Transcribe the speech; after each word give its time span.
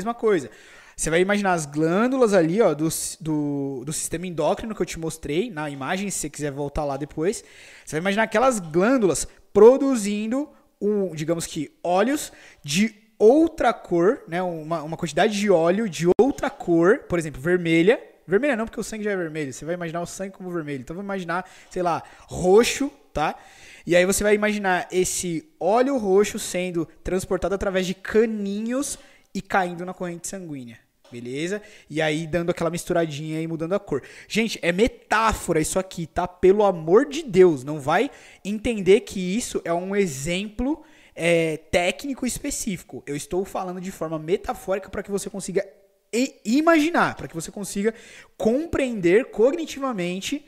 mesma 0.00 0.14
coisa. 0.14 0.50
Você 0.96 1.10
vai 1.10 1.20
imaginar 1.20 1.52
as 1.52 1.66
glândulas 1.66 2.32
ali, 2.32 2.62
ó, 2.62 2.72
do, 2.72 2.88
do, 3.20 3.82
do 3.84 3.92
sistema 3.92 4.26
endócrino 4.26 4.74
que 4.74 4.80
eu 4.80 4.86
te 4.86 4.98
mostrei 4.98 5.50
na 5.50 5.68
imagem, 5.68 6.08
se 6.08 6.18
você 6.18 6.30
quiser 6.30 6.50
voltar 6.50 6.84
lá 6.84 6.96
depois. 6.96 7.44
Você 7.84 7.96
vai 7.96 8.00
imaginar 8.00 8.22
aquelas 8.22 8.58
glândulas 8.58 9.28
produzindo, 9.52 10.48
um, 10.80 11.14
digamos 11.14 11.46
que, 11.46 11.70
óleos 11.84 12.32
de 12.64 12.94
outra 13.18 13.70
cor, 13.74 14.22
né? 14.26 14.42
Uma, 14.42 14.82
uma 14.82 14.96
quantidade 14.96 15.38
de 15.38 15.50
óleo 15.50 15.86
de 15.86 16.08
outra 16.18 16.48
cor, 16.48 17.00
por 17.00 17.18
exemplo, 17.18 17.38
vermelha. 17.38 18.02
Vermelha 18.26 18.56
não, 18.56 18.64
porque 18.64 18.80
o 18.80 18.84
sangue 18.84 19.04
já 19.04 19.10
é 19.10 19.16
vermelho. 19.16 19.52
Você 19.52 19.66
vai 19.66 19.74
imaginar 19.74 20.00
o 20.00 20.06
sangue 20.06 20.32
como 20.32 20.50
vermelho. 20.50 20.80
Então, 20.80 20.96
vou 20.96 21.04
imaginar, 21.04 21.44
sei 21.68 21.82
lá, 21.82 22.02
roxo, 22.28 22.90
tá? 23.12 23.34
E 23.86 23.94
aí 23.94 24.06
você 24.06 24.24
vai 24.24 24.34
imaginar 24.34 24.88
esse 24.90 25.46
óleo 25.60 25.98
roxo 25.98 26.38
sendo 26.38 26.86
transportado 27.04 27.54
através 27.54 27.86
de 27.86 27.92
caninhos 27.92 28.98
e 29.34 29.40
caindo 29.40 29.84
na 29.84 29.94
corrente 29.94 30.28
sanguínea. 30.28 30.78
Beleza? 31.10 31.60
E 31.90 32.00
aí 32.00 32.26
dando 32.26 32.50
aquela 32.50 32.70
misturadinha 32.70 33.40
e 33.40 33.46
mudando 33.46 33.74
a 33.74 33.78
cor. 33.78 34.02
Gente, 34.26 34.58
é 34.62 34.72
metáfora 34.72 35.60
isso 35.60 35.78
aqui, 35.78 36.06
tá? 36.06 36.26
Pelo 36.26 36.64
amor 36.64 37.06
de 37.06 37.22
Deus, 37.22 37.62
não 37.62 37.78
vai 37.78 38.10
entender 38.42 39.00
que 39.00 39.20
isso 39.20 39.60
é 39.62 39.74
um 39.74 39.94
exemplo 39.94 40.82
é, 41.14 41.58
técnico 41.70 42.24
específico. 42.24 43.02
Eu 43.06 43.14
estou 43.14 43.44
falando 43.44 43.80
de 43.80 43.92
forma 43.92 44.18
metafórica 44.18 44.88
para 44.88 45.02
que 45.02 45.10
você 45.10 45.28
consiga 45.28 45.66
imaginar, 46.44 47.14
para 47.14 47.28
que 47.28 47.34
você 47.34 47.50
consiga 47.50 47.94
compreender 48.36 49.30
cognitivamente 49.30 50.44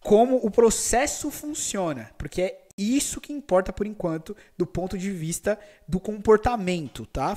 como 0.00 0.36
o 0.36 0.50
processo 0.50 1.30
funciona, 1.30 2.10
porque 2.18 2.42
é 2.42 2.60
isso 2.76 3.20
que 3.20 3.32
importa 3.32 3.72
por 3.72 3.86
enquanto 3.86 4.36
do 4.58 4.66
ponto 4.66 4.98
de 4.98 5.10
vista 5.10 5.58
do 5.88 6.00
comportamento, 6.00 7.06
tá? 7.06 7.36